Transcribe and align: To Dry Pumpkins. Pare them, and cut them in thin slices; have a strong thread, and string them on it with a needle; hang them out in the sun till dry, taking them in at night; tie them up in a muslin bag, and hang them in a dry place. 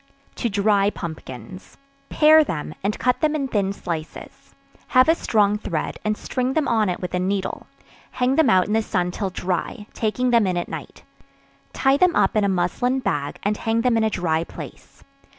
To 0.37 0.49
Dry 0.49 0.89
Pumpkins. 0.89 1.77
Pare 2.09 2.43
them, 2.43 2.73
and 2.83 2.97
cut 2.97 3.21
them 3.21 3.35
in 3.35 3.47
thin 3.47 3.71
slices; 3.71 4.55
have 4.87 5.07
a 5.07 5.13
strong 5.13 5.59
thread, 5.59 5.99
and 6.03 6.17
string 6.17 6.53
them 6.53 6.67
on 6.67 6.89
it 6.89 6.99
with 6.99 7.13
a 7.13 7.19
needle; 7.19 7.67
hang 8.13 8.35
them 8.35 8.49
out 8.49 8.65
in 8.65 8.73
the 8.73 8.81
sun 8.81 9.11
till 9.11 9.29
dry, 9.29 9.85
taking 9.93 10.31
them 10.31 10.47
in 10.47 10.57
at 10.57 10.67
night; 10.69 11.03
tie 11.71 11.97
them 11.97 12.15
up 12.15 12.35
in 12.35 12.43
a 12.43 12.49
muslin 12.49 12.97
bag, 12.97 13.37
and 13.43 13.57
hang 13.57 13.81
them 13.81 13.95
in 13.95 14.03
a 14.03 14.09
dry 14.09 14.43
place. 14.43 15.03